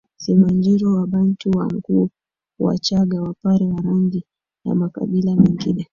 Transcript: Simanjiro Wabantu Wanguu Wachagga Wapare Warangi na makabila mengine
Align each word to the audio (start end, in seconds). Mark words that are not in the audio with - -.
Simanjiro 0.17 0.93
Wabantu 0.95 1.47
Wanguu 1.57 2.09
Wachagga 2.59 3.21
Wapare 3.21 3.65
Warangi 3.67 4.25
na 4.65 4.75
makabila 4.75 5.35
mengine 5.35 5.87